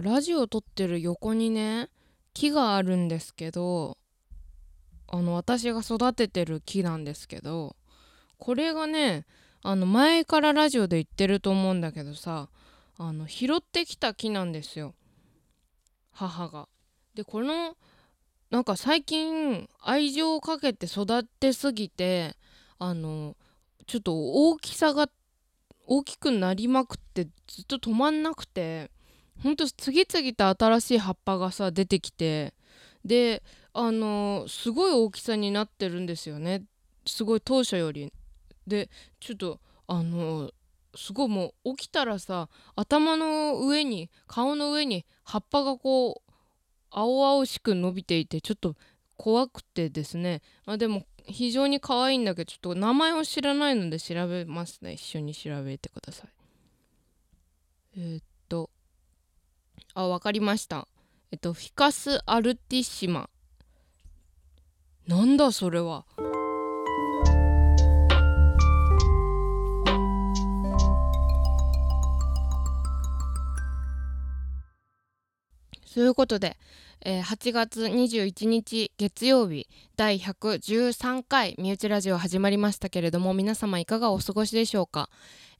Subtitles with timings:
[0.00, 1.88] ラジオ撮ってる横にね
[2.34, 3.98] 木があるんですけど
[5.08, 7.76] あの私が育ててる木なんですけど
[8.38, 9.26] これがね
[9.62, 12.48] あの前からラジオで言ってると思うんだけどさ
[12.98, 14.94] あの拾ってきた木なんですよ
[16.12, 16.68] 母が。
[17.14, 17.76] でこの
[18.50, 22.36] なんか最近愛情をかけて育てすぎて
[22.78, 23.36] あの
[23.86, 25.08] ちょっと大きさが
[25.86, 28.90] 大きくなりまくってずっと止まんなくて
[29.42, 32.54] ほんと次々と新しい葉っぱがさ出てきて
[33.04, 36.62] であのすごい大きさになってるんですよね。
[37.06, 38.12] すごい当初より。
[38.66, 40.52] でちょっとあの
[40.94, 46.32] すごいもう起きたらさ頭の上に顔の上に葉っぱがこう
[46.90, 48.76] 青々しく伸びていてちょっと
[49.16, 50.42] 怖くてですね。
[50.66, 54.92] あでも非常に可愛いんだけどちょっと名前を知らないので調べますね。
[54.92, 56.30] 一緒に調べてください。
[57.96, 58.22] えー、
[59.94, 60.88] あわかりました。
[61.30, 63.28] えっとフィカス・アルティッシマ。
[65.06, 66.04] なんだそれは。
[75.84, 76.56] そういうことで、
[77.04, 85.10] えー、8月21日月曜日第113回身内ラジオ始まりましたけれども皆様いかがお過ごしでしょうか、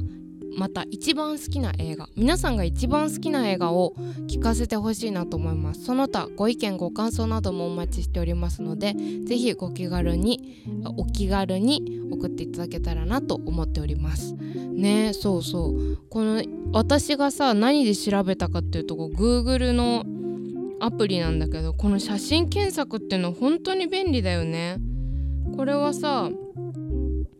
[0.56, 2.08] また一番好きな映画。
[2.16, 3.94] 皆さんが一番好きな映画を
[4.26, 5.84] 聞かせてほしいなと思います。
[5.84, 8.94] その他ご意見ご感想などもお待ちしておりますので
[9.26, 10.64] ぜひご気軽に
[10.96, 14.34] お気軽に送っていただけたらなと思っております。
[14.34, 15.98] ねそうそう。
[16.08, 16.42] この
[16.72, 20.04] 私がさ何で調べたかっていうと Google の
[20.80, 24.78] アプリなんだけどこの写真検索っていうの本当に便利だよね。
[25.56, 26.30] これはさ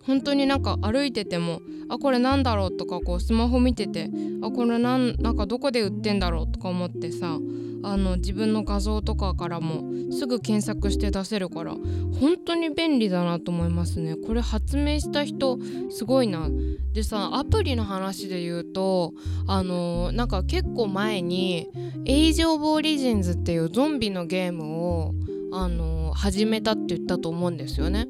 [0.07, 4.11] 本当になんか歩いててもあこれなんだろうとかこうスマホ見てて
[4.43, 7.39] あこれなんなんかどこで売ってんだろうとか思ってさ
[7.83, 11.75] あの自分の画像とかからもすぐ検索して出せるから
[12.21, 14.17] 本当に便利だなと思いますね。
[14.17, 15.59] これ発明した人
[15.91, 16.49] すごいな。
[16.93, 19.13] でさアプリの話で言うと
[19.47, 21.69] あのなんか結構前に
[22.07, 24.65] 「エイジ・オブ・オリジンズ」っていうゾンビのゲーム
[25.03, 25.15] を
[25.53, 28.07] あの始めたって言ったと思うんですよね。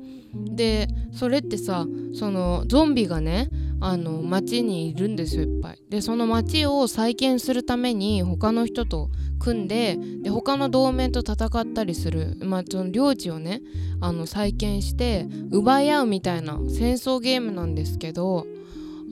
[0.55, 3.49] でそれってさそのゾンビがね
[3.81, 5.83] あの街にいるんですよいっぱい。
[5.89, 13.61] でその街を再建するために他の人と組んでで他の同盟と戦ったりする、まあ、その領地をね
[14.01, 18.47] あの再建して奪い合うみたいな戦争ゲームなんですけど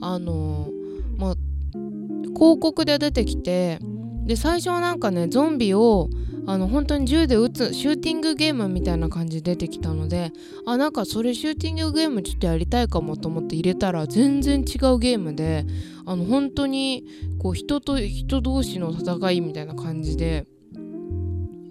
[0.01, 0.69] あの
[1.17, 1.35] まあ
[2.35, 3.79] 広告で出てきて
[4.25, 6.09] で最初はなんかねゾンビを
[6.47, 10.31] あの本当に銃で撃つシューティングゲームみたいな感じで出てきたので
[10.65, 15.65] あなんかそれシューティングゲームちょっとやりたいかもと思って入れたら全然違うゲームで
[16.05, 17.05] あの本当に
[17.39, 20.45] こう人と人同士の戦いみたいな感じで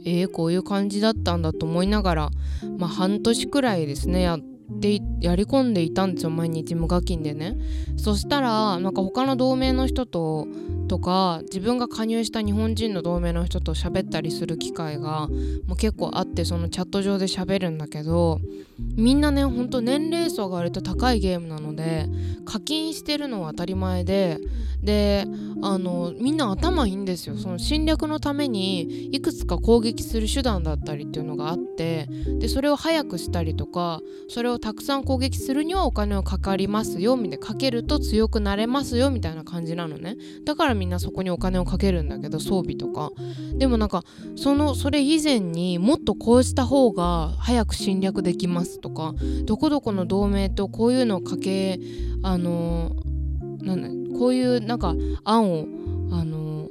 [0.06, 2.30] えー、こういう感じだったんだと思いながら
[2.78, 4.40] まあ半年くらいですねやっ
[4.80, 7.56] てやり込んでいたんですよ毎日無課金でね。
[7.96, 10.46] そしたらなんか他の同盟の人と
[10.88, 15.28] とか自分が加入した日本人の同盟の人と喋ったりする機会が
[15.66, 18.40] もう結構あってそのチャット上で喋るんだけど
[18.78, 22.06] みんなねほんと年齢層が割と高いゲームなので
[22.44, 24.38] 課金してるのは当たり前で
[24.82, 25.26] で
[25.62, 27.36] あのみんな頭いいんですよ。
[27.36, 32.06] その侵略のためにいくつか攻撃する手段だったりっていうのがあって
[32.38, 40.16] でそれを早くしたりとかそれをたくさん攻撃するにはお金をかかりますよみたいなかけると強くなれますよみたいな感じなのね。
[40.44, 43.12] だからみんなそこにお金をかけるんだけど装備とか。
[43.56, 44.02] でもなんか
[44.36, 49.14] そのそれ以前にもっとこうした方が早く侵略できますとか
[49.44, 51.78] どこどこの同盟とこういうのをかけ
[52.22, 52.92] あの
[53.62, 53.82] なん
[54.12, 54.94] だこういうなんか
[55.24, 55.66] 案を
[56.10, 56.68] あの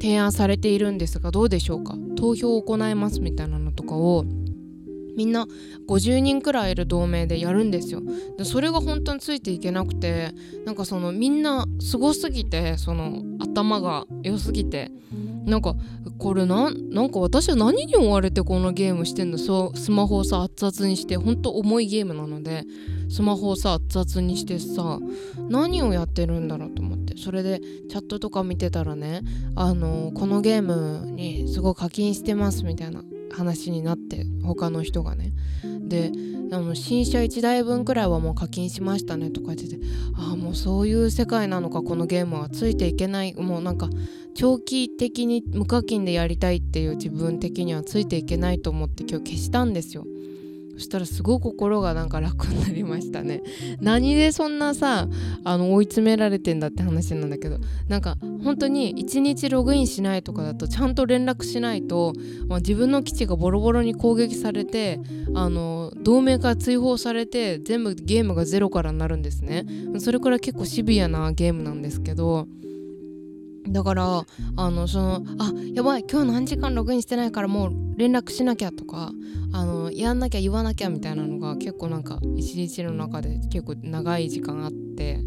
[0.00, 1.94] 提案されているんですがどうでしょうか？
[2.16, 4.24] 投票を行いますみたいなのとかを
[5.20, 5.46] みんな
[5.86, 8.00] 50人くらいいる同盟でやるんですよ。
[8.38, 10.32] でそれが本当についていけなくて
[10.64, 14.90] なんかそのみんなすごすぎてその頭が良すぎて。
[15.46, 15.74] なんか
[16.18, 19.38] これなんなんか私は何に追われてこのゲームしてんの？
[19.38, 22.64] そうスマホをさ熱々にしてほんと重いゲームなので
[23.08, 25.00] スマホをさ熱々にしてさ
[25.48, 27.20] 何をやってるんだろうと思ってって。
[27.20, 29.22] それでチャットとか見てたらね
[29.56, 33.02] あのこのゲームにすごい課金してますみたいな。
[33.32, 35.32] 話になって他の人がね。
[35.88, 36.12] で
[36.52, 39.80] あの新車1台分くらいはもう課金しましたねとか言ってて
[40.14, 43.88] ああもうそういう世界なのかこのゲームはついていけないもうなんか
[44.34, 50.04] 長期的に無課金でやりたいっていう自分的にはついていけないと思って今日消したんですよ。
[50.80, 53.42] そしたらすごい心がなんか楽になりましたね。
[53.82, 55.08] 何でそんなさ
[55.44, 62.14] あの追い詰められてんだって話なんだけどなんか本当に1日ログインしないとかだとちゃんと連絡しないと、
[62.48, 65.00] まあ、自分の基地がボロボロに攻撃されて
[65.34, 69.66] あの同盟から追放されて全部ゲームがゼロからなるんですね。
[69.98, 72.48] それくら結構シビアなゲームなんですけど
[73.68, 74.24] だから
[74.56, 79.12] あのそのあやばい今日何時間ログインしてないからもう連絡しなきゃとか
[79.52, 85.20] あのやんなきゃ言わなきゃみたいなのが結構なんか一日の中で結構長い時間あって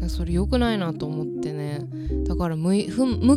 [0.00, 1.80] だそれ良くないなと思ってね。
[2.26, 2.74] だから向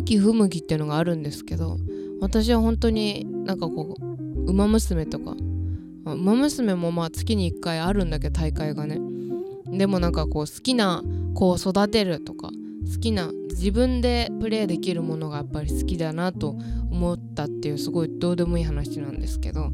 [0.04, 1.78] き不向きっていうのがあるんですけど
[2.20, 4.04] 私は本当になんかこう
[4.48, 5.32] 「ウマ娘」とか
[6.06, 8.98] 「ウマ娘」もまあ月に1回あるんだけど大会がね。
[9.70, 11.02] でもなんかこう好きな
[11.34, 12.50] 子を育てるとか
[12.92, 16.56] 好きな自分でプレイできるものがやっぱり好きだなと
[16.90, 19.72] 思ったっていうすごいどうでもいい話なんですけど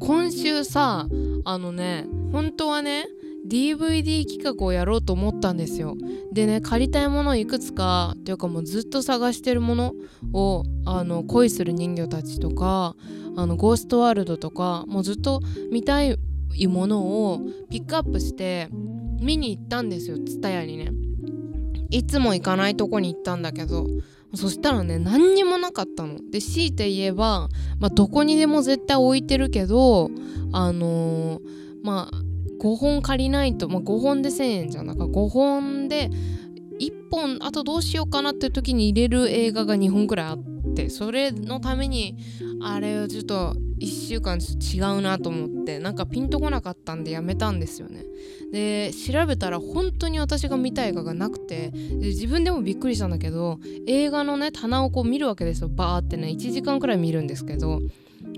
[0.00, 1.06] 今週さ
[1.44, 3.06] あのね本当はね
[3.46, 5.96] DVD 企画をやろうと思ったんですよ。
[6.32, 9.94] でね借りたいものいくつかっていうかもうずっと探してるもの
[10.32, 12.96] をあの恋する人魚たちとか
[13.36, 15.40] あのゴーストワールドとかもうずっと
[15.70, 16.18] 見たい
[16.66, 17.40] ものを
[17.70, 18.68] ピックアップして
[19.20, 20.90] 見に行ったんですよ蔦屋にね。
[21.90, 23.86] いつも行かないとこに行ったんだけど
[24.34, 26.18] そしたらね何にもなかったの。
[26.30, 27.48] で強いて言えば、
[27.78, 30.10] まあ、どこにでも絶対置いてるけど
[30.52, 31.40] あのー、
[31.82, 32.16] まあ
[32.60, 36.10] 5本借りないと、まあ、5本で1,000円じゃなんか5本で
[36.80, 40.38] 1本あとどうしようかなって時に入れる映画が2本くらいあっ
[40.74, 42.16] てそれのために
[42.60, 48.04] あれをちょっと1週間ちょっと違うなと思ってなんかピンとこなかったんでやめたんですよね。
[48.52, 55.68] で調べたら本当に私が見た映画がなくてで自分でもびっくりしたんだけど映画のね棚をこう見るわけですよ。
[55.68, 57.80] バーってね1時間くらい見るんですけど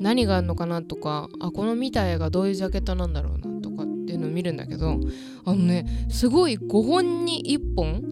[0.00, 4.98] 何があるのかなとかあこの見た映画どういうジャケットなんだろうなとかっていうのを見るんだけど
[5.44, 8.02] あのねすごい5本に1本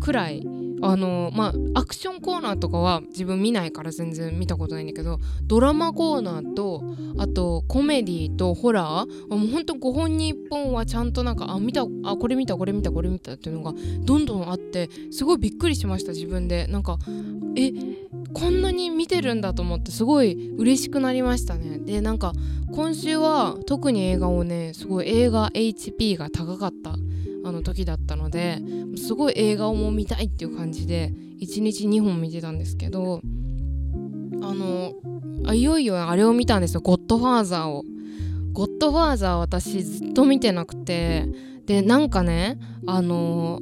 [0.00, 0.46] くらい
[0.82, 6.82] あのまあアクションコーナーとかは自分見ないから全然見たことないんだけどドラマコーナーと
[7.18, 16.66] あとコメディとホラーもうほんと5本に1本はちゃんとなんかあ見たあこれ見たこれ見たこれ見たっていうのがどんどんあってすごいびっくりしました自分で。
[16.72, 16.98] なんか
[17.56, 17.72] え
[18.34, 22.32] こんなに見てるんだと思ってすごい嬉しくなりましたねでなんか
[22.72, 26.94] 今週は特に映画をねすごい映画 HP が高かった
[27.44, 28.60] あの時だったので
[28.96, 33.20] すごい映画をも見たいっていう感じで1日2本見てたんですけど
[34.42, 34.94] あの
[35.44, 37.84] あいよいよあれを見たんですよ「ゴッドファーザー」を。
[38.52, 41.26] ゴッドファーザー私ずっと見てなくて
[41.66, 43.60] でなんかねあの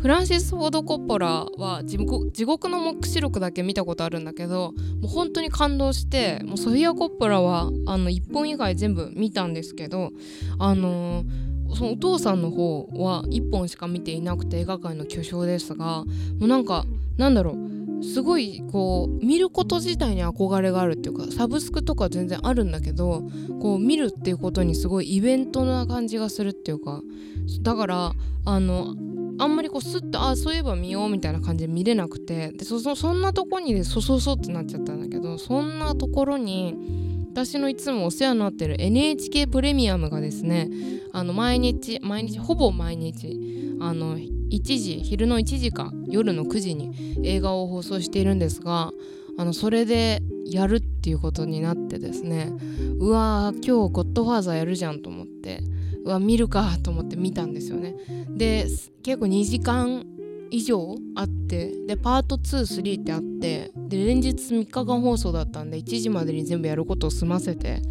[0.00, 10.10] フランシス・フォード・コッポラは地獄の黙示録だけ見たことあるんだけどもう本当に感動してもうソフィア・コッポラはあの1本以外全部見たんですけど
[10.58, 16.06] あのーそのお父さんの方は1本しか見ていなくて映画界の巨匠ですがも
[16.42, 16.84] うなんか
[17.16, 17.56] なんだろ
[18.00, 23.22] うすごいこう見ること自体に憧れがあるっていうかサブスクとか全然あるんだけど
[23.60, 27.02] こう見るっていうことにすごいイベントな感じがするっていうか
[27.62, 28.12] だから
[28.46, 28.94] あの
[29.40, 36.76] あんまりこうスッとあそういえば見ようみたいな感じで見れなくてでそそんなとこにでそそそってなっちゃったんだけどそんなところに
[37.32, 40.68] 私のいつもお世話になってる NHK プレミアムがですね
[41.12, 48.92] あの毎日毎日ほぼ毎日あの1時昼の1時か夜の9時に映画を放送しているんですが
[49.38, 52.52] あのそれでやるっていうことになってですね
[52.98, 55.19] うわー今日ゴッドファーザーやるじゃんと思って
[56.10, 57.94] うわ見るかと思って見たんですよね。
[58.28, 58.66] で
[59.02, 60.04] 結構2時間
[60.50, 67.82] 以上あってでパート23ってあってで連日3日間放送だったんで1時までに全部やることを済ませて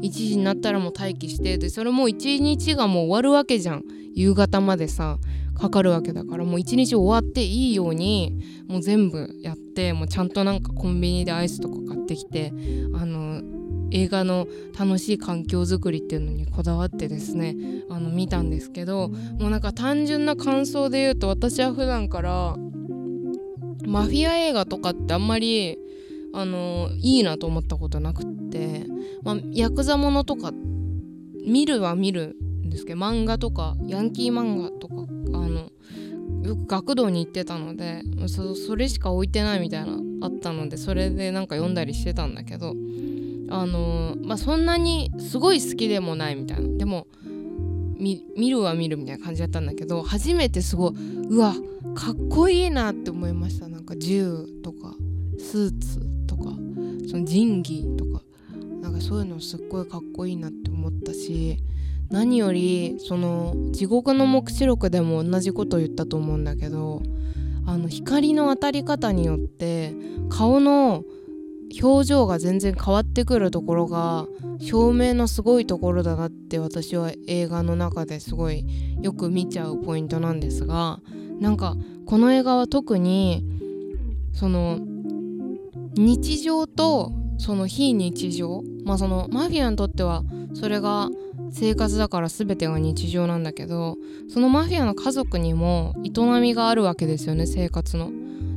[0.00, 3.84] 1時になったらもう待機してでそれも1日がもう終わるわけじゃん。
[4.14, 5.18] 夕方までさ
[5.54, 12.52] かかるわけだからもう1日終わっていいようにもう全部やってもうちゃんとなんかコンビニでアイスとか買ってきて
[12.94, 13.42] あの
[13.94, 17.56] 映画の楽しい環境づくりっていうのにこだわってですね
[17.88, 22.56] あの見たんですけどもうなんか単純な感想で言うと私は普段から
[23.86, 25.78] マフィア映画とかってあんまり
[26.34, 28.84] あのいいなと思ったことなくって、
[29.22, 30.50] まあ、ヤクザものとか
[31.46, 32.36] 見るは見る
[32.66, 34.94] んですけど漫画とかヤンキー漫画とか
[35.34, 35.70] あの
[36.42, 42.74] よく学童に行ってたのでそそれしか置いてないみたいなあったのでそれでなんか読んだりしてたんだけど
[43.60, 46.78] あの、まあそんなにすごい好きでもないみたいな。
[46.78, 47.06] でも
[47.98, 50.92] 見るは見るみたいな感じだったんだけど初めてすごい
[51.30, 51.54] うわ
[51.94, 53.68] かっこいいなって思いました。
[53.68, 54.94] なんか銃とか
[55.38, 56.50] スーツとか
[57.08, 58.24] その仁義とか。
[58.84, 61.56] なんかそういうのすっごいかっこいいなって思ったし
[62.10, 67.00] 何よりその地獄の黙示録でも同じこと言ったと思うんだけど
[67.66, 69.94] あの光の当たり方によって
[70.28, 71.02] 顔の
[71.82, 74.26] 表情が全然変わってくるところが
[74.58, 78.64] 照明のすごいところだなって私は映画の中ですごい
[79.00, 81.00] よく見ちゃうポイントなんですが
[81.40, 81.76] なんか
[82.06, 83.44] この映画は特に
[84.32, 84.78] その
[85.96, 90.22] 日常とその非日常まあそのマフィアにとっては
[90.54, 91.08] それが
[91.50, 93.96] 生活だから全てが日常なんだけど
[94.28, 98.10] そのマフィアの家族にも営みがあるわけですよね生活の。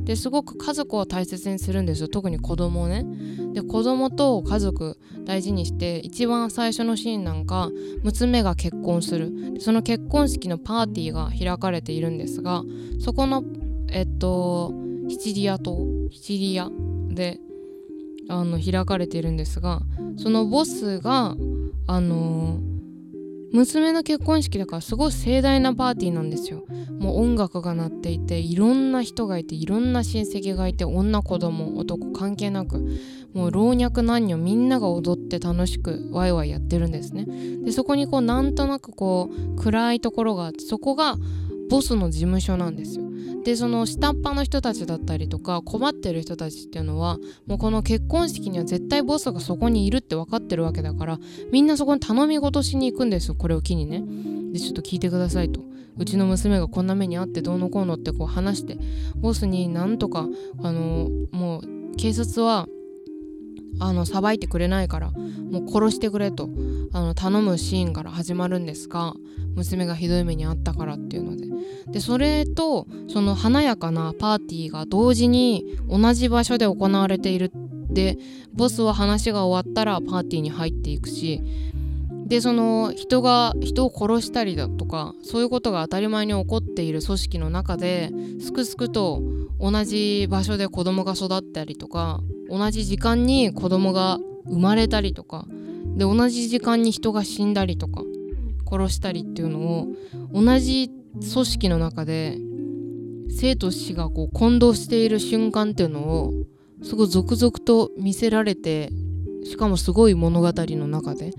[0.08, 3.04] ですごく家族を大切にするんですよ特に子供をね。
[3.52, 7.70] で子供と家族大事にして一番最初のシーンなんか
[8.02, 12.62] 娘が結婚するその結婚式のパーティーが開かれているんですが
[13.00, 13.44] そこの
[13.90, 14.72] えっと
[15.10, 15.76] シチリア島
[16.10, 16.70] シチリア
[17.10, 17.38] で
[18.30, 19.82] あの開かれているんですが
[20.16, 21.36] そのボスが
[21.86, 22.77] あのー
[23.52, 26.64] 娘の結婚式だからすごい盛大なパーティーなんですよ。
[26.98, 32.84] もう音楽が鳴っていていろんな人がいていろんな親戚がいて女子供男関係なく
[33.32, 37.26] もう老若男女みんなが踊って楽しくワイワイやってるんですね。
[37.64, 41.16] でそこにこうなんとなくこう暗いところがあってそこが
[41.70, 43.07] ボスの事務所なんですよ。
[43.48, 51.18] でその下っ端の人たちだったりとか困ってる人たちっていうのはもうこの結婚式には絶対ボスがそこにいるって分かってるわけだから
[51.50, 54.04] みんなそこに頼み事しに行くんですよこれを機にね。
[54.52, 55.62] でちょっと聞いてくださいと。
[55.96, 58.76] うちの娘がこんな目に遭ってどうのこうのってこう話して
[59.16, 60.28] ボスになんとか
[60.62, 62.66] あのもう警察は
[63.78, 66.48] あのさばいてくれないからもう殺してくれと
[66.92, 69.14] あの頼むシーンから始まるんですが
[69.54, 71.48] 娘がひどい目に遭ったからっていうので。
[71.90, 77.50] でそれとその華やかなパーティーが同時に同じ場所で行われている。
[77.90, 78.18] で
[78.52, 81.42] ボスは話が終わったらパーティーに入っていくし
[82.28, 89.22] でその人が人を殺したりだとかそういうことが当たり前に起こっている組織の中ですくすくと
[89.58, 92.20] 同じ場所で子供が育ったりとか
[92.50, 95.46] 同じ時間に子供が生まれたりとか
[95.96, 98.02] で同じ時間に人が死んだりとか
[98.70, 99.88] 殺したりっていうのを
[100.32, 102.36] 同じ組織の中で
[103.30, 106.32] 生と死がこう混同している瞬間っていうのを
[106.82, 108.90] すごい続々と見せられて
[109.44, 111.32] しかもすごい物語の中で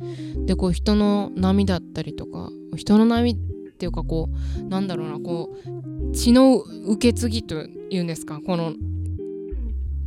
[0.50, 4.30] でこう人の波だったりとか人の波っていうかこ
[4.60, 8.74] うなんだろうなこう血の受け継ぎというんですかこの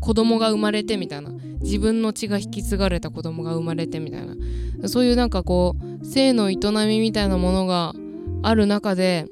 [0.00, 1.30] 子供が生まれてみたいな
[1.60, 6.56] 自分の血が引き継がれた子供が生まれてみたいなそういうなんかこう性の営
[6.88, 7.92] みみたいなものが
[8.42, 9.28] ある中で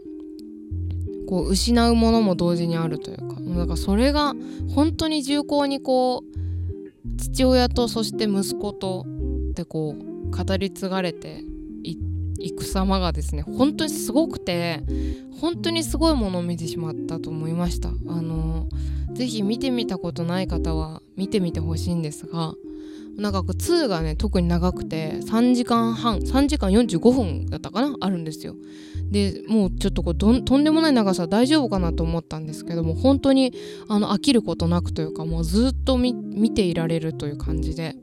[1.29, 4.35] こう失うものも同時にあるというかなんかそれが
[4.76, 9.05] 本当に重厚にこう父親とそして息子と
[9.55, 11.42] でこう語り継がれて
[12.38, 14.82] いく様がですね本当にすごくて
[15.40, 17.88] 本当にすごいものを見てしまったと思いました。
[17.88, 18.68] あの
[19.12, 22.54] 是非見てみたことない方は見てみてほしいんですが
[23.16, 28.54] なんか2がね特に長くて3時間半3時間45分だったかなあるんですよ。
[29.10, 33.52] でもうちょっとこうとんでもない長さ大丈夫かなと思ったんですけども本当に
[33.88, 37.96] あの飽きることなくというかもうずっと見ていられるという感じで。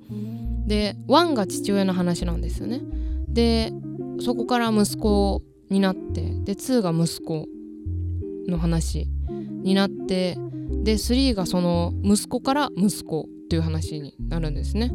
[0.68, 2.82] で1が父親の話なんですよね。
[3.28, 3.74] で
[4.20, 7.48] そこから息子になってで2が息子
[8.48, 9.08] の話
[9.64, 10.38] になって
[10.84, 14.92] で3がその息子から息子っていう話になるんですね。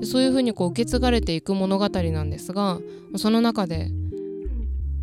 [0.00, 2.78] でそういうふうにこう受け継がれていく物語なんですが
[3.16, 3.90] その中で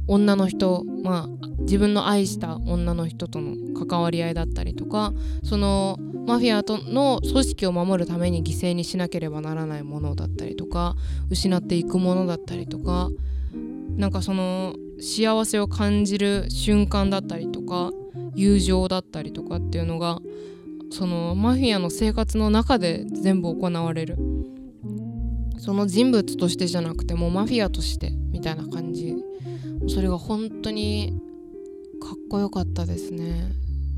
[0.08, 3.56] 女の人まあ自分の愛した女の人との
[3.86, 10.96] 関わり合いだったりとかそのマフィアとの組織を守るために犠牲にしなければならないものだったりとか
[11.30, 13.10] 失っていくものだったりとか
[13.98, 17.92] なんかその幸せを感じる瞬間だったりとか
[18.36, 20.20] 友情だったりとかっていうのが
[20.92, 24.18] そのマフィアの生活の中で全部行われる。
[25.58, 29.16] その人物としてじゃなくてもうマフィアとしてみたいな感じ
[29.88, 31.20] それが本当に
[32.02, 33.54] かっこよかったですね。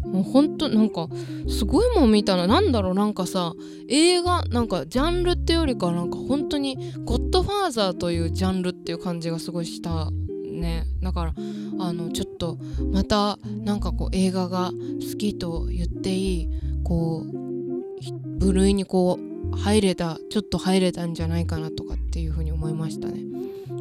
[0.06, 1.08] もう本当なんか
[1.48, 3.54] すごいもん見たらなんだろうなんかさ
[3.90, 10.26] 映画なんかジャンルってよりかなんか本当に「ゴッドファーザー」というジャンルっていう感じがすごいしたね。
[10.56, 11.34] ねだから
[11.80, 12.58] あのちょっと
[12.92, 14.72] またなんかこう映画が
[15.12, 16.50] 好きと言っていい
[16.84, 19.20] こう部類にこ
[19.54, 23.24] う入れたちょっと入れたんじゃないかなとかっていうふうに思いましたね。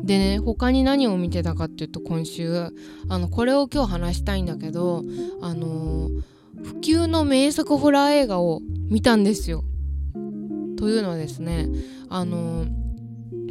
[0.05, 2.71] でね他に何を見てたかっていうと今週
[3.09, 5.03] あのこれを今日話したいんだけど
[5.41, 6.11] あの
[6.63, 9.65] 普及の名作ホラー映画を見たんですよ。
[10.77, 11.69] というのはですね
[12.09, 12.67] あの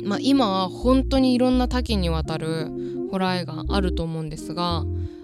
[0.03, 2.69] まあ、今は本当にいろんな多岐にわたる
[3.09, 4.83] ホラー映画あると思うんですが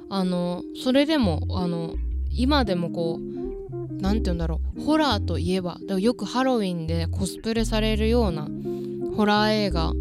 [0.10, 1.96] あのそれでもあの
[2.32, 8.48] 今でもこう何て言うんだろうホラーといえばよくハロウィンでコスプレされるような
[9.18, 9.92] ホラー映画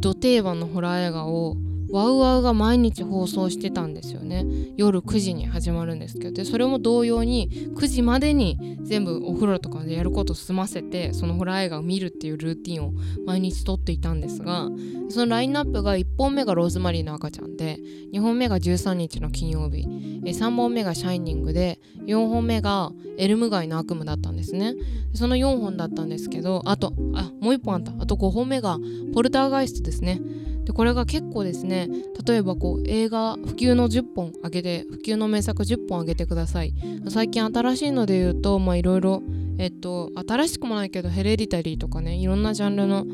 [0.00, 1.56] ド定番のホラー映画を
[1.90, 4.44] ワウワウが毎日放送してたんですよね。
[4.76, 6.32] 夜9時に始まるんですけど。
[6.32, 12.92] でそれも同様に9時までに全部お風呂とかでやることを済ませてそのホラー映画を見るっていうルーティンを
[13.26, 14.68] 毎日撮っていたんですが
[15.08, 17.78] そのラインナップが1本目がローズマリーの赤ちゃんで
[18.12, 19.86] 2本目が13日の金曜日。
[20.24, 24.74] 3本目がシャイニングで4本目がエルム街の悪夢だったんですね。
[25.14, 27.92] その4本だったんですけどあとあもう1本あった。
[27.98, 28.78] あと5本目が
[29.14, 30.20] ポルターガイストですね。
[30.68, 31.88] でこれが結構ですね
[32.26, 36.74] 例えばこう映画普及の10本あげて普及の名作10本あげてください。
[37.08, 39.22] 最近新しいので言うといろいろ
[39.56, 43.06] えっと新しくもないけどヘレディタリーとかねいろんなジャンルの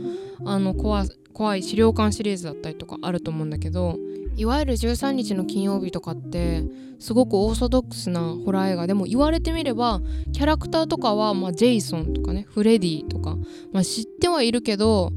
[0.45, 3.99] あの怖怖い資料館シリーズだったりとかあると思うんだけど
[4.37, 6.65] いわゆる13日の金曜日とかって
[6.99, 8.89] すごくオーソドックスなホラー映画。
[8.89, 10.01] でも言われてみれば
[10.33, 13.37] キャラクターとかは、まあ、ジェイソンとかねフレディとか、
[13.73, 15.13] まあ、知ってはいるけど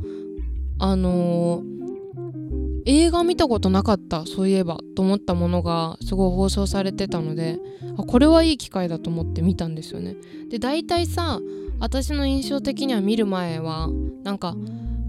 [0.77, 1.76] あのー
[2.87, 7.59] 映画見たことなかったそういえばと思ったものがすごい放送されてたので
[7.97, 10.15] あこれはいい機会だと思って見たんですよね。
[10.49, 11.39] で大体さ
[11.79, 13.89] 私の印象的には見る前は
[14.23, 14.55] なんか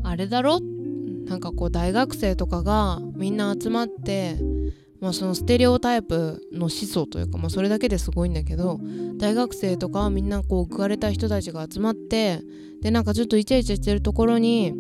[0.03, 0.61] あれだろ？
[1.27, 4.37] なんかこう大学生とかがみんな集まって
[5.01, 8.81] まあ、そのステレオタイプの思想というか、まあ、それだけですごいんだけど
[9.17, 12.41] 大学生とかみんなこう浮かれた人たちが集まって
[12.83, 14.75] でなんかちょっとイチャイチャしてるところに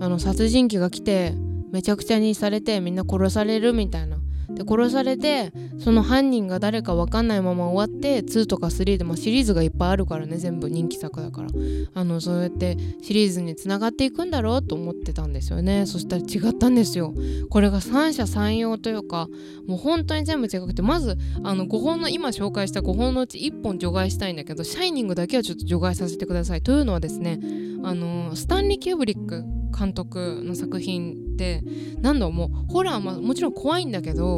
[0.00, 1.34] あの殺人鬼が来て
[1.74, 4.13] めちゃくちゃにされてみんな殺されるみたいな。
[4.50, 11.48] で殺されてその犯人が誰か分かんないまま終わって2とか3でもシリーズがいっぱいあるからね全部人気作だから。
[11.94, 15.86] あのそうやってシリーズにつながっていくんだろうと思ってたんですよね。
[15.86, 17.14] そしたら違ったんですよ。
[17.50, 19.28] これが三者三様というか
[19.66, 26.62] もう本当に全部違くてまずあの5本の今紹介した5本のうち1本除外したいんだけどシャイニングだけはちょっと除外させてください。
[26.62, 27.40] というのはですね
[27.82, 29.44] あのスタンリー・キューブリック
[29.76, 31.62] 監督の作品って
[32.00, 34.33] 何だもホラーももちろん怖いんだけど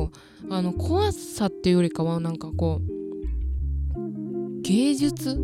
[0.51, 5.39] あの怖さっていうよりかはなんかこう芸術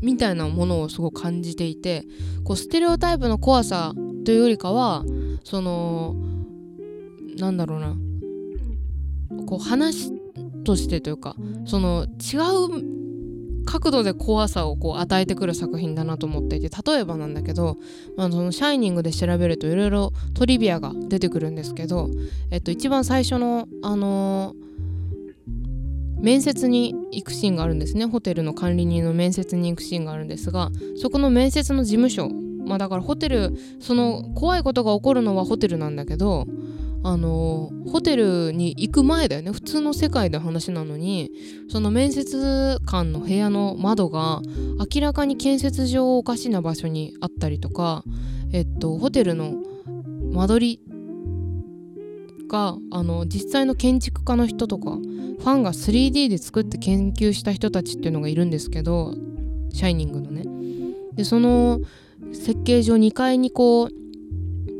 [0.00, 2.04] みたいなものをすごく感じていて
[2.44, 3.92] こうステレオタイプの怖さ
[4.24, 5.04] というよりかは
[5.44, 6.14] その
[7.36, 7.96] なんだろうな。
[9.46, 10.12] こう話
[10.64, 11.34] としてというか
[11.64, 12.36] その違
[12.76, 13.07] う
[13.68, 17.76] 角度で怖さをこう与えてくる作品だなと思っていて例えばなんだけど、
[18.16, 22.08] まあ、その「シャイニング」で調べるといろいろトリビアが出てくるんですけど、
[22.50, 28.06] えっと、一番最初の、あのー、面接に行くシーンがあるんですね。
[28.06, 32.30] ホテルの管理人の面接に行くシーンがあるんですがそこの面接の事務所
[32.66, 36.46] まあだからホテルその怖いことが起こるのはホテルなんだけど
[37.04, 41.30] あのホテルに行く前だよね普通の世界で話なのに
[41.68, 44.42] その面接官の部屋の窓が
[44.94, 48.02] 明らかに建設上おかしな場所にあったりとか
[48.52, 49.54] えっとホテルの
[50.32, 50.88] 間取り
[52.48, 59.14] があの実際の建築家の人とかファンが 3D で作って研究した人たちっていうのがいるんですけど
[59.72, 60.44] 「シャイニング」のね。
[61.14, 61.80] でその
[62.32, 64.07] 設計上2階にこう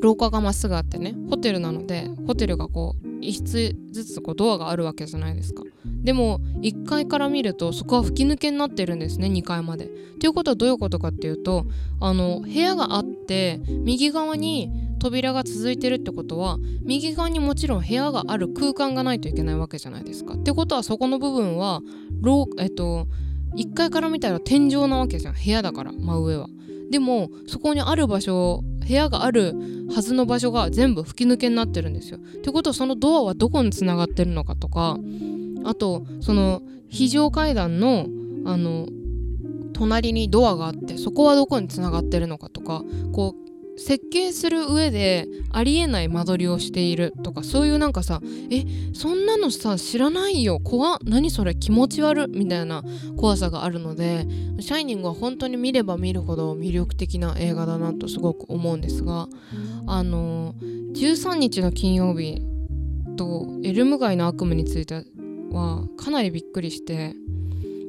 [0.01, 5.65] 廊下がまっすぐあってねホテルなのでホテルがこう1室ずつこうドアがあるわけじゃないですか。
[6.03, 9.91] でも1階から見るとそこは吹き抜けになってるんですね2階まで。
[10.21, 11.67] ということはどういうことかっていうと
[12.01, 20.35] あの部屋があって右側に扉が続いてるってことは右側にもちろん部屋がある空間がないといけないわけじゃないですか。
[20.35, 21.81] ってことはそこの部分は
[22.59, 23.07] えっと
[23.57, 26.49] 1階から見たら天井なわけじゃん部屋だから真上は。
[26.91, 29.55] でもそこにある場所部屋がある
[29.95, 32.19] はずの場所が全部吹き抜けになってるんですよ。
[32.19, 34.99] ってことはそのドアはどこにつながってるのかとか
[35.65, 38.07] あとその非常階段の
[38.45, 38.87] あの
[39.75, 43.48] 隣にドアがあってそこはどこにつながってるのかとかこう
[43.79, 50.61] 設計する上でありえない間取りをしているとかそういうなんかさえそんなのさ知らないよ。
[50.61, 51.55] 怖何それ。
[51.55, 52.83] 気持ち悪みたいな
[53.17, 54.27] 怖さがあるので
[54.61, 59.29] 「シャイニング」は本当に見れば見るほど魅力的な映画だなとすごく思うんですが
[59.87, 60.55] あの
[60.95, 62.43] 13日の金曜日
[63.17, 65.05] とエルム街の悪夢について
[65.51, 67.15] はかなりびっくりして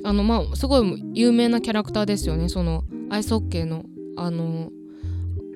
[0.04, 2.48] あのまあすごい有名なキャラクターですよね。
[2.50, 3.84] そのアイスホッケーの
[4.16, 4.72] あの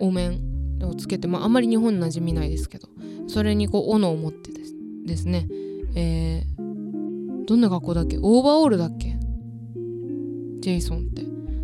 [0.04, 0.42] お面
[0.84, 2.88] をつけて、まあ、あんまり日本に馴染みないですけど
[3.28, 5.48] それにこう斧を持ってですですね。
[5.96, 8.18] えー、どんな学校だっけ？
[8.22, 9.18] オーバーオールだっけ？
[10.60, 11.24] ジェイソンって。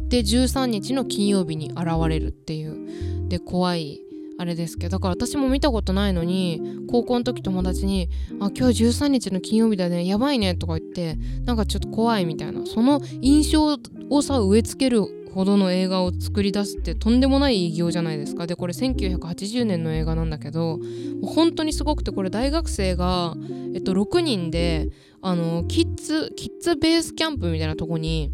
[0.09, 3.27] で13日の金曜日に現れるっていう。
[3.29, 4.01] で怖い
[4.37, 4.97] あれですけど。
[4.97, 10.05] だから私も見たことないのに高校の時友達に「あ今日13日の金曜日だね。
[10.05, 12.65] やばいね」とか言ってなんかちょっと怖いみたいな。
[12.65, 13.77] その印象
[14.09, 18.47] をさ植え付けるほどの映画を作り出すってとんでもない偉業じゃないですか。
[18.47, 20.79] でこれ1980年の映画なんだけど
[21.23, 23.35] 本当にすごくてこれ大学生が、
[23.73, 24.89] えっと、6人で
[25.21, 28.31] あのキッズキッズベースキャンプみたいなとこに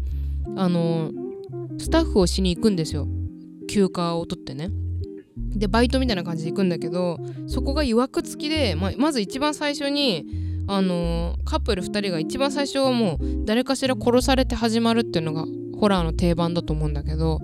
[0.56, 1.10] あの
[1.78, 3.06] スタッフをしに行くんですよ。
[3.68, 4.70] 休暇を取ってね。
[5.36, 10.26] でバイトみたいな感じで行くんだけどそこがいわくつきで、ままず一番最初に
[10.68, 15.44] あの、カップル2人が一番最初はもう誰かしら殺されて始まるっていうのが
[15.78, 17.40] ホラーの定番だと思うんだけど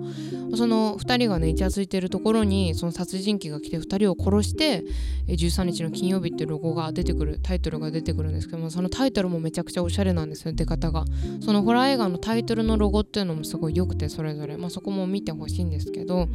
[0.55, 4.83] その2人がねイチャついてるところにその殺人鬼が来て2人を殺して
[5.27, 11.05] 13日の金曜日ってロゴが出てくるタイトルが出てくるんですけどもそのタイトルもめちゃくちゃおしゃれなんですよ出方が。
[11.41, 16.27] そのホラー映画のタイトルのロゴっていうのもすごい良くてそれぞれ、まあ、そこも見てほしいんですけど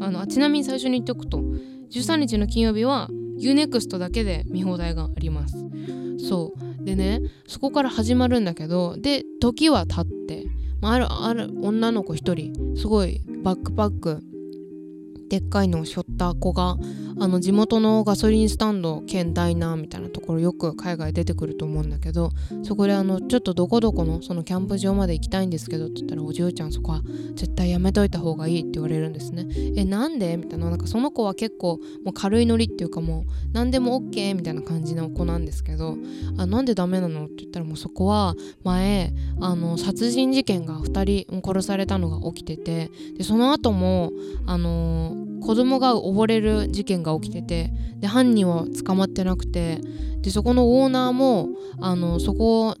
[0.00, 1.38] あのちなみに最初に言っておくと
[1.90, 3.08] 13日の金曜日は
[3.40, 5.56] UNEXT だけで見放題があります。
[6.28, 6.84] そう。
[6.84, 10.46] でねそこから始まるんだけどで時は経って、
[10.80, 14.22] まあ、あるある女の子一人すごいバックパック
[15.28, 16.76] でっかいのを背負った子が
[17.20, 22.30] あの地元のガソリンスタンド兼ダイナーみたいなところよく海外出てくると思うんだけど
[22.62, 27.02] そこであのちょっとどこどこのそのキャンプ場まで行きたいんですけどって言ったらお嬢ちゃんそこは
[27.34, 29.46] 絶対やめといた方がいいって言われるんですね。
[29.76, 30.36] えなんで？
[30.36, 30.70] みたいな。
[30.70, 35.96] なんかその子は結構もう軽いノリっていうかもう何でも OK みたいな感じの子なんですけど
[36.38, 37.26] あなんでダメなの？
[37.26, 44.10] って言ったらもうそこは前あの殺人事件が2人殺されたのが起きててでその後も
[44.46, 49.80] あのー子供が溺れる事件が起きててで犯人は捕まってなくて
[50.20, 51.48] でそこのオーナーも
[51.80, 52.76] あのそこ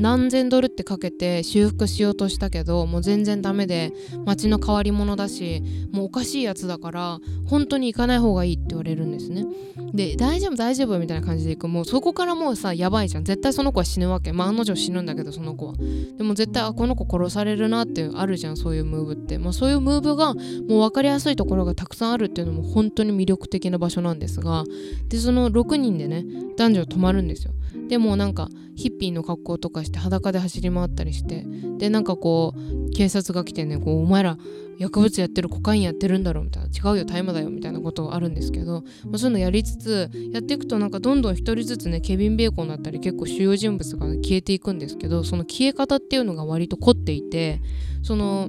[0.00, 3.92] 何千ドルってかけて修復しようとしたけどもう全然ダメで
[4.24, 9.44] 町の変わり者だしもうおかしいやつだから本当に行かない方がいいって言われるんですね。
[9.92, 11.68] で大丈夫大丈夫みたいな感じで行く。
[11.68, 13.24] もうそこからもうさやばいじゃん。
[13.24, 14.32] 絶対その子は死ぬわけ。
[14.32, 15.74] まあ案の定死ぬんだけどその子は。
[16.16, 24.64] でも絶対あこの子殺されるなってあるじゃんそういうムーブって、まあ、そういうムーブがもう分かりやすいところがたくさんあるっていうのも本当に魅力的な場所なんですが。
[25.08, 26.24] でその6人でね
[26.56, 27.52] 男女泊まるんですよ。
[27.88, 28.48] でもなんか
[28.80, 31.44] ヒッピーの格好とかして裸で走り回ったりして
[31.76, 34.38] でなんかこう警察が来てねこうお前ら
[34.78, 47.60] 薬物やってるコカインやってるんだろうみたいな違うよ大麻だよみたいなことあるんですけど、まあ、そういうのやりつつやっていくとなんかどんどん一人ずつねケビン・ベーコンだったり結構主要人物が、消えていくんですけどその消え方っていうのが割と凝っていて
[48.02, 48.48] その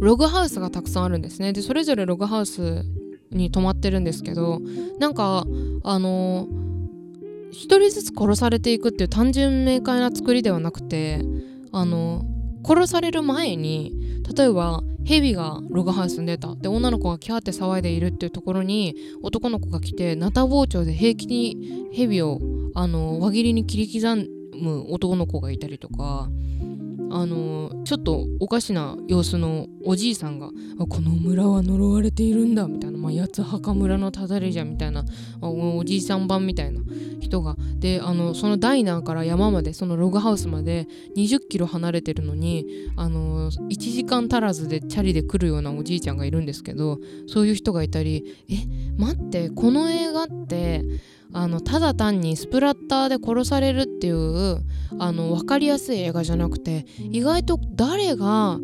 [0.00, 1.52] ログハウスがたくさんあるんですね。
[1.52, 2.84] でそれぞれログハウス
[3.30, 4.60] に泊まってるんですけど
[4.98, 5.44] なんか
[5.84, 6.67] あのー
[7.52, 11.20] 1人ずつ殺されていくっていう単純明快な作りではなくて
[11.72, 12.24] あの
[12.64, 13.92] 殺される前に
[14.34, 16.54] 例えばヘビがログハウスに出た。
[16.54, 22.38] で女の子がキャーって騒いでいるっていうところに男の子が来てナタ包丁で平気にヘビを
[22.74, 24.28] あの輪切りに切り刻
[24.60, 26.28] む男の子がいたりとか
[27.10, 30.50] あのちょっとおかしな様子のおじいさんが
[30.88, 35.04] 「この村は呪われているんだ」みたいな「まあ、八つ墓村のただれじゃ」みたいな
[35.40, 36.80] おじいさん版みたいな
[37.20, 42.66] 人がであのそのダイナーから山までそのログハウスまで20キロ離れてるのに
[42.96, 48.56] あの1時間足らずでチャリで来るようなおじいちゃんがいるんですけどそういう人がいたり「え
[48.96, 50.84] 待ってこの映画って
[51.32, 54.62] あのただ単にスプラッターで殺されるっていう
[54.98, 58.58] あの分かりやすい映画じゃなくて意外と誰が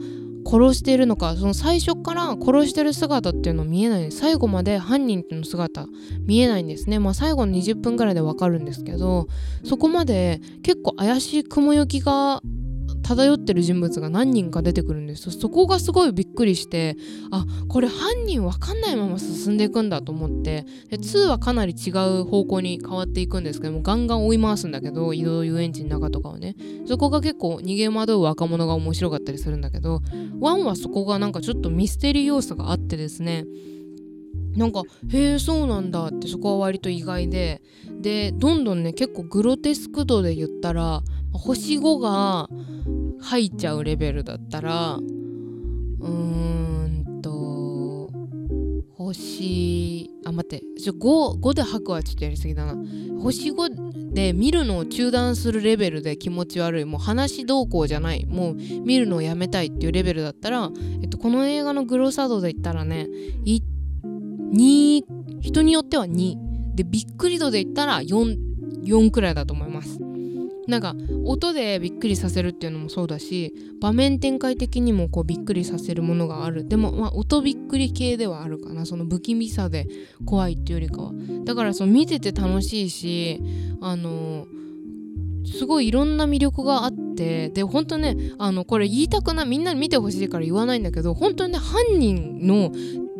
[0.46, 5.86] 殺しているのかその最初から殺してる姿っていうの見えない最後まで犯人の姿
[6.20, 6.98] 見えないんですね。
[6.98, 9.26] まあ最後の20分ぐらいでわかるんですけど
[9.64, 12.42] そこまで結構怪しい雲行きが
[13.04, 15.30] 漂ってる人物が何人か出てくるんです。
[15.30, 16.96] そこがすごいびっくりして
[17.30, 20.64] あこれ犯人わかんないまま進んでいくんだと思って。
[20.88, 26.56] で2はかなり違う方向に変わっていくんですけどもガンガン追い回すんだけど移動遊園地の中とかをね。
[26.86, 29.98] そこが結構逃げ惑う若者が面白かったりするんだけど
[30.40, 33.44] 1はそこがなんかちょっとミステリー要素があってですね。
[34.56, 37.60] なんかへえそうなんだってそこは割と意外で。
[38.00, 41.02] でどんどんね結構グロテスク度で言ったら
[41.38, 42.48] 星5が
[43.20, 48.10] 入っちゃうレベルだったらうーんと
[48.96, 52.74] 星あ待ってちょ 5, 5で吐くはちょっとやりすぎだな。
[53.20, 56.84] 星5で見るのを中断するレベルで気持ち悪い。
[56.84, 58.26] もう話どうこうじゃない。
[58.26, 60.70] もう見るのをやめたいっていうレベルだったら、
[61.02, 63.08] えっと、この映画のグロサドで言ったらね
[63.44, 63.62] 2
[65.40, 68.36] 人によっては2でびっくり度で言ったら 4,
[68.84, 70.13] 4くらいだと思います。
[70.66, 76.66] なんか音でびっくりさせるっていうのもそうだし場面展開的にもこうびっくりさせるものがある。
[76.66, 78.86] でも、まあ、音びっくり系ではあるかな。
[78.86, 79.86] その不気味さで
[80.24, 81.12] 怖いっていうよりかは。
[81.44, 83.40] だからその見てて楽しいし
[83.80, 84.46] あの
[85.44, 87.04] すごいいろんな魅力があって。
[87.50, 92.72] で本当ねあのこれ言いたくないみんなに見てほしいから言わないんだけど本当にね犯人の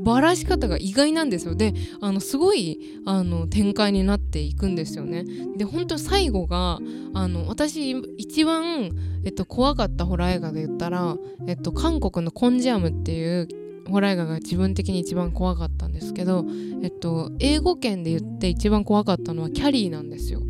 [0.05, 5.25] ばらし方が意外なんですよであのすごいあの展開になっていくんですよね
[5.57, 6.79] で本当最後が
[7.15, 8.91] あの私一番、
[9.25, 13.49] えっと、怖かったホラー映画で言ったら、えっと、韓国のコンジアムっていう
[13.89, 16.45] ホラー映画が自分的に一番怖かったんですけど、
[16.83, 20.41] えっと、英語圏で言って一番怖かったのはキャリーなんですよ。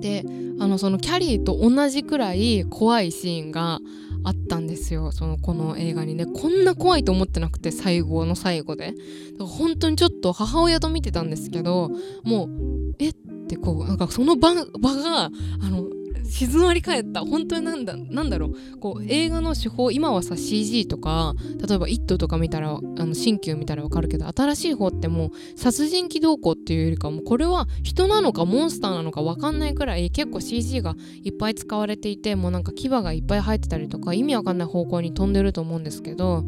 [0.00, 0.24] で
[0.58, 3.80] あのそのキャリーと同じくらい怖いシーンが
[4.24, 6.26] あったんですよそのこの映画にね。
[6.26, 8.88] こんな怖いと思ってなくて最後の最後で。
[8.88, 8.98] だか
[9.40, 11.90] ら本当にちょっと母親と見てたんですけど
[12.24, 13.14] もうえっ
[13.48, 15.30] てこうなんかその場場があ
[15.68, 15.84] の
[16.30, 21.34] 静まり返った本当になんだなんだろうこう映画の手法今はさ CG とか
[21.66, 36.44] 例えば「イット!」とか見たらあの新旧見たらわかるけど新しい方ってもう殺人鬼動向っていうよりかもこれは人なのかモンスターなのかわかんないくらい結構 CG がいっぱい使われていてもうなんか牙がいっぱい生えてたりとか意味わかんない方向に飛んでると思うんですけど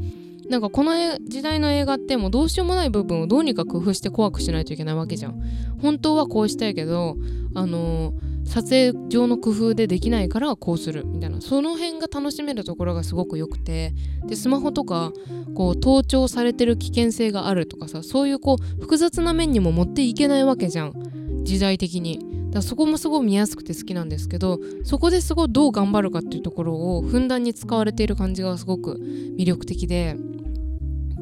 [0.48, 0.92] なんかこの
[1.26, 5.40] 時代の映画ってもうどうしようもない部分をどうにか工夫して怖くしないといけないわけじゃん。
[5.80, 7.16] 本当はこうしたいけど
[7.54, 11.40] あのー撮影上の工夫でできないからこうするみたいな。
[11.40, 13.94] その辺が楽しめるところがすごく良くて。
[14.26, 15.12] でスマホとか
[15.54, 21.42] こう盗聴されてる危険性があるとかさそういうこう複雑な面にも持っていけないわけじゃん。
[21.44, 22.20] 時代的に。
[22.52, 29.00] だそこもすごい見やすくて好きなんですけどそこですごいどう頑張るかっていうところをふんだんに使われている感じがすごく
[29.38, 30.16] 魅力的で。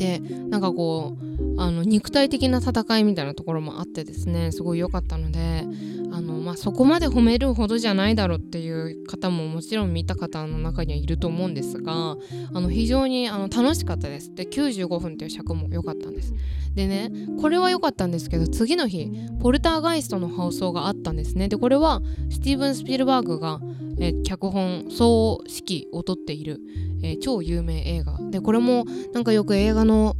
[0.00, 5.66] でなんかこうあの肉体的な戦いみたいなところもあってですねすごい良かったので
[6.10, 12.16] あの、まあ、そこまで褒めるほどじゃないだろうっていう方ももちろん見た方の中にはいると思うんですが
[12.54, 14.34] あの非常にあの楽しかったです。
[14.34, 16.32] で95分っていう尺も良かったんです。
[16.74, 19.10] でねこれは良かったんですけど次の日
[19.42, 21.48] ポルターガイストの放送があったんですね。
[21.48, 23.60] でこれはスティーブン・スピルバーグが
[24.00, 26.58] え脚本総指揮を取っている、
[27.02, 28.18] えー、超有名映画。
[28.30, 30.16] でこれもなんかよく映画の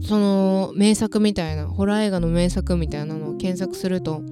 [0.00, 4.22] その名作みたいなホラー映画の名作みたいなのを検索すると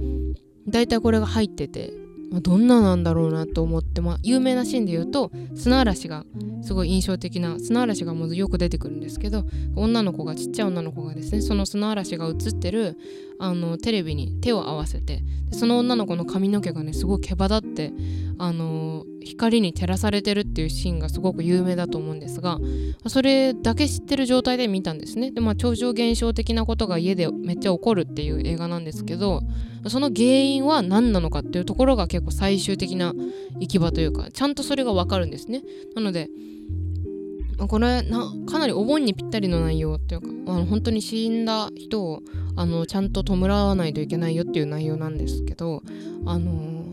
[0.68, 1.92] 大体これが入ってて、
[2.30, 6.24] まあ、どんななんだろうなと思って、まあ、有名なシーンで言うと砂嵐が
[6.62, 12.96] すごい印象的な砂嵐がもうよく出てくるんですけど女の子がちっちゃい女の子がですねその砂嵐が映ってる
[13.38, 15.22] あのテレビに手を合わせて
[15.52, 17.92] その女の子の髪の毛がねすごい毛羽立って
[18.38, 22.58] あの光に照らされてるっていうシーンがすごく有名だと思うんですが
[23.06, 25.30] それだけ知ってる状態で見たんですね。
[25.30, 29.42] でまあ超常現象的なことが家でめっちゃ起こるっていう映画なんですけど
[29.88, 33.14] その原因は何なのかっていうところが結構最終的な
[33.60, 35.62] 行き場というかちゃんとそれがわかるんですね。
[35.94, 36.28] なので
[37.58, 42.20] これなかなりお盆にぴったりの内容っていうかあの本当に死んだ人を
[42.54, 45.82] あのちゃんと弔わないといけないよっていう内容なんですけど
[46.26, 46.84] あの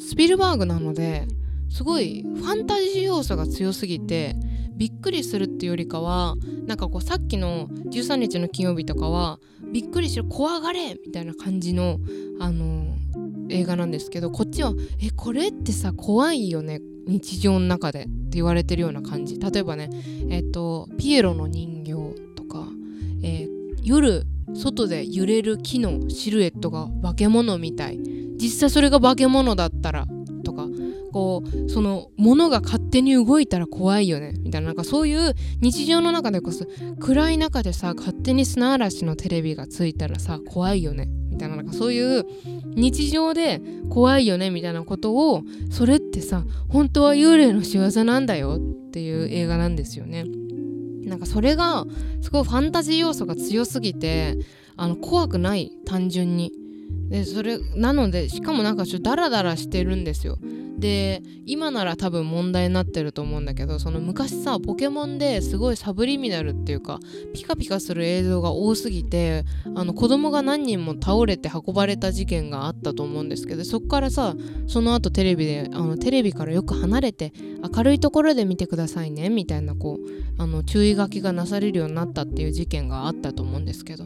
[0.00, 1.26] スピルバーグなので
[1.68, 4.34] すごいファンタジー要素が強すぎて
[4.76, 6.36] びっくりするっていうよりかは
[6.66, 9.38] なんかこうさっきの13日の金曜日とかは
[9.72, 11.98] びっくりしろ怖がれみたいな感じの
[12.40, 12.96] あの
[13.50, 19.38] 映画なんですけどこっちはえこれってさ怖いよね日常の中でって言われてるような感じ。
[19.38, 19.90] 例えばね
[20.30, 21.92] えっとピエロの人形
[22.36, 22.66] とか、
[23.22, 27.98] えー、夜外で揺れる木のシルエットが化け物みたい。
[28.36, 30.06] 実際それが化け物だったら
[30.44, 30.66] とか
[31.12, 34.32] こうその物が勝手に動いたら怖いよね。
[34.38, 36.66] みたいななんかそういう日常の中でこそ
[37.00, 41.08] 暗い中でさ勝手に砂嵐のテレビがついたらさ怖いよね。
[41.40, 42.24] たいななんかそういう
[42.64, 50.24] 日常で怖いよねみたいなことをそれってさ本当は幽霊の仕業なんだよっていう映画なんですよね。
[51.04, 51.86] なんかそれが
[52.20, 54.38] すごいファンタジー要素が強すぎて
[54.76, 56.52] あの怖くない単純に
[57.10, 60.38] でそれなのでしかもなんかちょっとダラダラしてるんですよ。
[60.78, 67.00] で今なら多分問題になってると思うんだけどその昔さポケモンですごいサブリミナルっていうか
[67.34, 69.44] ピカピカする映像が多すぎて
[69.74, 74.34] あの子供が何人も倒れて運ばれた事件があったと思うんですけどそっからさ
[74.68, 77.34] その後テレビであのテレビからよく離れて
[77.76, 84.04] 明るいところで見てくださいねみたいなこうあの注意書きがなされるようになったっていう事件があったと思うんですけど。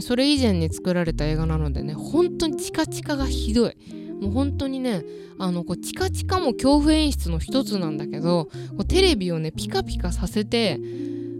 [0.00, 3.76] それ以前に作られた映画なのでね本当にチカチカがひどい。
[4.20, 5.02] もう本当にね
[5.38, 10.78] あのこうチカチカも恐怖演出の一つなんだけどこうテレビをねピカピカさせて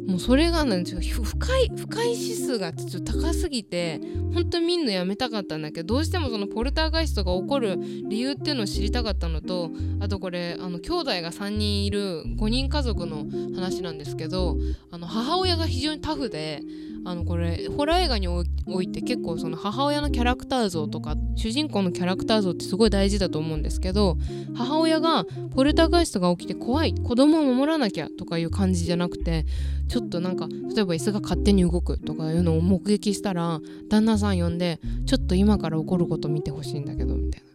[0.06, 4.00] もうそれがなんですよ深い深い指数がちょっと高すぎて
[4.34, 7.76] 本当に見んのやめたかったんだけどどうしてもそのポルターガイストが起こる
[8.08, 14.56] 理由っていうのを知りたかったのとあとこれあの兄弟が3人いる5人家族の話なんですけど
[14.90, 16.60] あの母親が非常にタフで
[17.06, 18.42] あのこれホラー映画にお
[18.80, 24.16] いて結構その母親のキャラクター像とか主人公のキャラクター像ってすごい大事だと思うんですけど
[24.54, 29.44] 母親がポルターガイストが起きて怖い子供を守らなきゃとかいう感じじゃなくて
[29.88, 37.48] ちょっとなんか例えば椅子が勝手に動くとかいうのを目撃したら旦那さん呼んでちょっと今から起こること見てほしいんだけどみたいな。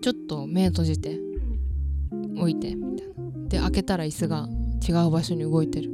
[0.00, 1.18] ちょっと目閉じて
[2.36, 3.48] 置いてみたいな。
[3.48, 4.48] で開けたら椅子が
[4.88, 5.90] 違う場所に動いてる。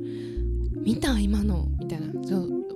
[0.85, 1.19] 見た？
[1.19, 1.67] 今の。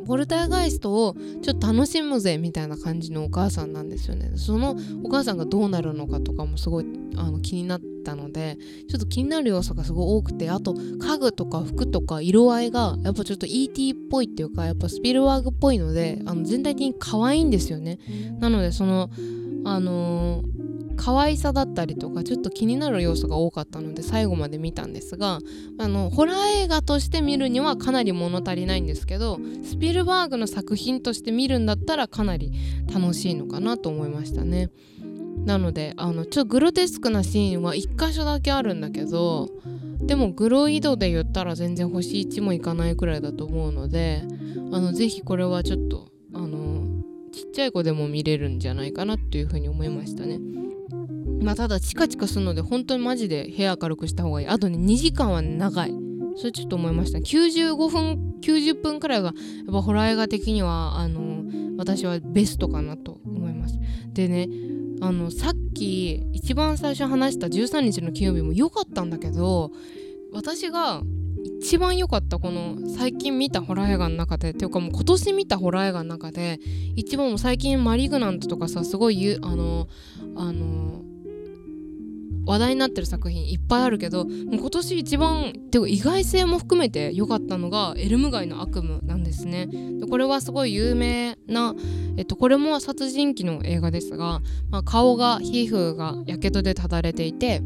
[0.07, 4.33] ポルターガイストをちょっと楽しむぜみたいな感じのお母さんなんですよね。
[4.37, 6.87] そのお母さんがどうなるのかとかもすごい
[7.17, 8.59] あの気になったので
[8.89, 17.99] ちょっと気になる要素がすごい多くてあと家具とか服とか色合いがやっぱちょっと ET っぽいっていうかやっぱスピルワーグっぽいのであの全体的に可愛いんですよね。
[18.41, 19.11] なのでその
[19.65, 20.60] あのー
[20.97, 25.39] 可愛さだったりとかちょっと気になる要素が多かったので最後まで見たんですが
[25.79, 32.53] あのホラー映画として見るにはかなり物足りないんですけどスピルバーグの作品として見るんだったらかなり
[32.93, 34.71] 楽しいのかなと思いましたね。
[35.45, 39.49] なのであのちょっとグロテスクなシーンは1箇所だけあるんだけど
[40.01, 44.23] でもグロイドで言ったら全然星1もいかないくらいだと思うので
[44.73, 50.41] あのぜひこれはちょっとあのちっちゃい子でも見れるんじゃないかなっていうふうに思いましたね。
[51.43, 54.47] まあただチカチカするので本当にマジで部屋明るくした方がいい。
[54.47, 55.95] あとね2時間は長い。
[56.37, 57.19] それちょっと思いました。
[57.19, 61.45] 95分90分くらいがやっぱホラー映画的にはあの
[61.77, 63.79] 私はベストかなと思います。
[64.13, 64.49] でね
[65.01, 69.71] あのさっき一番最初話した13日の金曜日も良かったんだけど
[70.33, 71.03] 私が
[71.61, 76.59] 一番良かったこの最近見たホラー映画の中でっていうかもう今年見たホラー映画の中で
[76.97, 79.89] 一番最近マリグナントとかさすごいあの
[80.37, 81.03] あの
[82.47, 89.67] 話題になってる作品いっぱいあるけどもう今年一番てか意外性も含めて良かったのがエルム街の悪夢なんですね。
[89.67, 91.75] でこれはすごい有名な、
[92.17, 97.63] えっと、これも殺人鬼の映画ですが、まあ、顔が皮膚がやけどでただれていて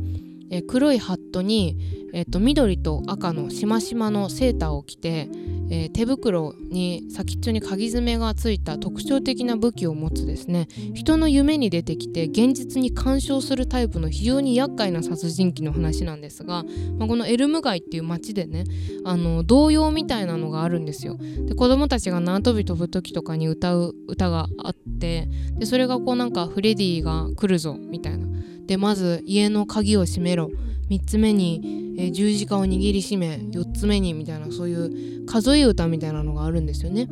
[0.51, 1.77] え黒いハットに、
[2.15, 5.29] えっと、緑と赤のしましまのセーターを着て、
[5.69, 10.69] えー、手袋に先っちょに鍵爪がついた特徴的な武器を持つですね。
[10.95, 16.63] 人の夢に出てきて現実に干渉するタイプの非常に厄介な殺人鬼の話なんですが、
[16.99, 18.63] まあ、このエルム街っていう街でね
[19.05, 21.19] あの童謡みたいなのがあるんですよ。
[21.49, 28.29] で子供たちが縄跳び飛ぶ時とかに歌う歌があってでそれがこうなんかフレディが来るぞみたいな。
[28.67, 30.49] でまず家の鍵を閉めろ。
[30.91, 37.09] 3つ目に、えー、十字架を握りしめ4つ目にみたいなそういう数え歌みたいなのがあるんですよね。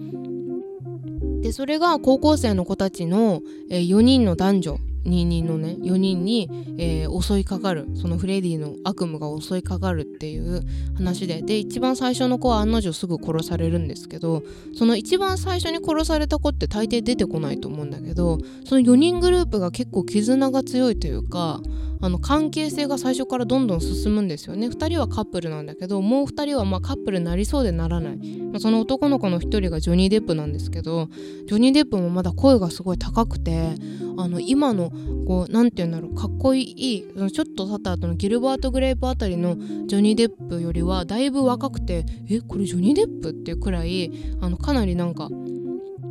[1.42, 10.62] でそれが高校生の子たちの、えー、4人の男女2人のね4人に、えー、襲いかかるそのフレディの悪夢が襲いかかるっていう
[10.96, 14.42] 話でで一番最初の子は案の定すぐ殺されるんですけど
[14.76, 21.60] その一番最初に殺された子って大抵出てこないと思うんだけどその4人グループが結構絆が強いというか
[22.02, 24.66] あの関係性が最初からどんどん進むんですよね。
[24.66, 31.08] 2人はカップルなんだけどもう2人はまカップルになりそうでならない、まあ、その男の子の1人がジョニー・デップなんですけど
[31.46, 33.74] ジョニー・デップもまだ声がすごい高くて
[34.18, 34.90] あの今の
[35.26, 44.10] こう何て言うんだろうかっこいいちょっと経った後のギルバート・グレープあたりのジョニー・デップよりはだいぶ若くてえこれジョニー・デップっていうくらい
[44.40, 45.28] あのかなりなんか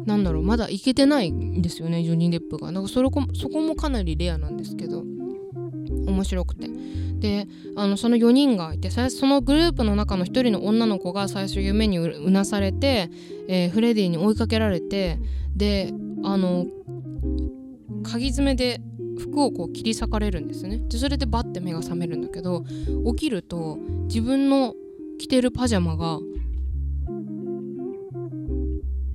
[0.06, 2.72] なんだろうまだいけてないんですよねジョニー・デップが。
[2.72, 5.04] なんかそれこそこもかなりレアなんですけど。
[5.92, 6.70] 面白くて。
[7.20, 13.12] であのその4人がいてそのグループの中の1人の女の子が最初夢にうなされて、
[13.48, 15.20] えー、フレディに追いかけられて
[15.56, 16.66] であの
[18.04, 18.82] 鍵爪で
[19.20, 20.80] 服をこう切り裂かれるんですね。
[20.90, 22.66] でそれでバッて目が覚めるんだけど
[23.16, 24.74] 起きると自分の
[25.20, 26.20] 着てるパジャマが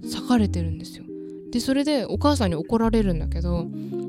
[0.03, 1.05] 裂かれてるんですよ。
[1.51, 3.67] でそれでお母さんに怒られるんだけど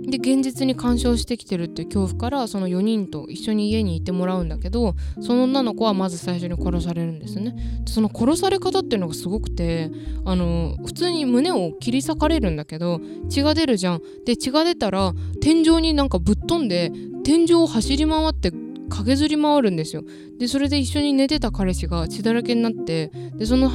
[0.07, 7.55] で現実に干渉してきてるっていう恐怖からその4人と一緒に家にいてもらうんだけどその女の子はまず最初に殺されるんですね。
[7.85, 9.91] その殺され方っていうのがすごくて
[10.25, 14.01] あの普通に胸を切り裂かれるんだけど血が出るじゃん。
[14.25, 16.91] で血が出たら天井になんかぶっ飛んで
[17.23, 18.51] 天井を走り回って
[18.89, 20.03] 駆けずり回るんですよ。
[20.39, 23.69] でそれで一緒に寝てた彼氏が血だらけになってでその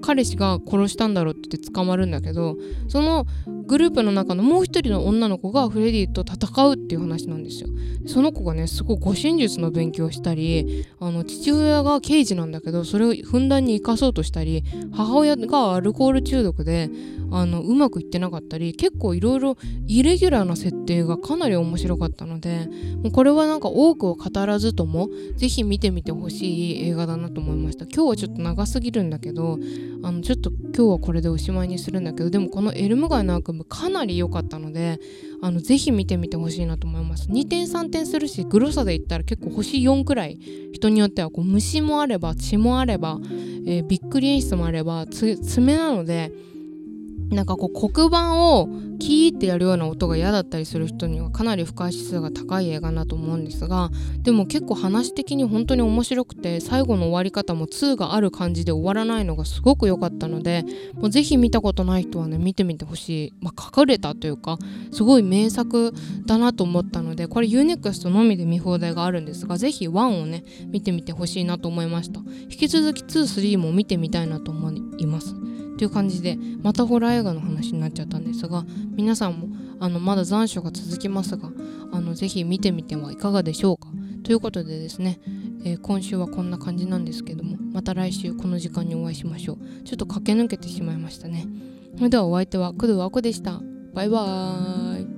[0.00, 2.56] 彼氏が殺したんだろうって言って捕まるんだけど
[2.88, 3.26] その
[3.66, 7.68] グループの中のもう一人の女の子がフレディと戦うっていう話なんですよ。
[8.06, 16.90] その子がねすごい護身術の勉強をしたりあの父親が刑事なんだけどそれをふんだんに生かそうとしたり母親がアルコール中毒で
[17.30, 22.68] あのうまくいってなかったり結構いろいろイレギュラーな設定がかなり面白かったので
[23.02, 27.84] もうこれはなんか多くを語らずとも是非見てみてほしい映画だなと思いました。
[27.84, 29.58] 今日はちょっと長すぎるんだけど
[30.02, 35.00] あのちょっと今日はこれでおしまいにするんだけどでもこのエルム街の悪夢かなり良かったので
[35.42, 37.28] あのぜひ見てみてほしいなと思います。
[37.28, 40.38] 2点3点するしグロさで言ったら結構星4くらい。
[40.72, 43.18] 人によってはこう虫もあれば血もあれば、
[43.66, 46.30] えー、びっくり演出もあれば爪なので
[47.30, 48.68] なんかこう黒板を
[48.98, 53.90] キーってやるような音が嫌だったりする人にはかなり不快指数が高い映画だと思うんですが
[54.22, 60.64] でも結構話的に本当に面白くて最後の終わり方も2がある感じで終わらないのがすごく良かったので
[60.94, 64.58] もうぜひ見たことない人はね見てみてほしい、まあ、隠れたというか
[64.92, 65.92] すごい名作
[66.26, 72.20] だなと思ったのでこれ UNEXT のみで見放題があるんですがぜひ1をね見てみてほしいなと思いました。
[72.42, 75.34] 引き続き23も見てみたいなと思います。
[75.78, 79.48] という感じでまたホラー映画の話になっちゃったんですが皆さんも
[79.80, 81.50] あのまだ残暑が続きますが
[81.92, 83.88] あのぜひ見てみてはいかがでしょうか？
[84.24, 85.20] ということでですね、
[85.64, 89.58] えー、今週はこんな感じなんですけどもまた来週この時間にお会いしましょう。
[89.84, 91.46] ちょっと駆け抜けてしまいましたね。
[91.96, 93.60] それではお相手は工藤和子でした。
[93.94, 95.17] バイバーイ。